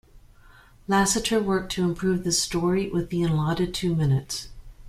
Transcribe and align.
Lasseter 0.89 1.39
worked 1.43 1.71
to 1.73 1.83
improve 1.83 2.23
the 2.23 2.31
story 2.31 2.89
within 2.89 3.21
the 3.21 3.27
allotted 3.29 3.71
two 3.71 3.93
minutes. 3.95 4.47